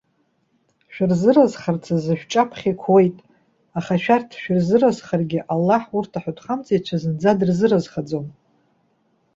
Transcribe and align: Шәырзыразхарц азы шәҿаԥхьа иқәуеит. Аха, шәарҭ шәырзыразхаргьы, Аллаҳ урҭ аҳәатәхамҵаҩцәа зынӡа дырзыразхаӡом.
Шәырзыразхарц 0.93 1.83
азы 1.95 2.13
шәҿаԥхьа 2.19 2.69
иқәуеит. 2.73 3.17
Аха, 3.77 3.93
шәарҭ 4.03 4.29
шәырзыразхаргьы, 4.41 5.39
Аллаҳ 5.53 5.83
урҭ 5.97 6.11
аҳәатәхамҵаҩцәа 6.17 6.97
зынӡа 7.01 7.31
дырзыразхаӡом. 7.39 8.27